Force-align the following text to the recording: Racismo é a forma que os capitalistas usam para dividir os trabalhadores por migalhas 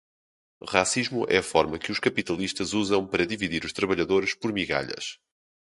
Racismo 0.75 1.21
é 1.29 1.37
a 1.37 1.43
forma 1.43 1.77
que 1.77 1.91
os 1.91 1.99
capitalistas 1.99 2.73
usam 2.73 3.05
para 3.05 3.23
dividir 3.27 3.63
os 3.65 3.71
trabalhadores 3.71 4.33
por 4.33 4.51
migalhas 4.51 5.19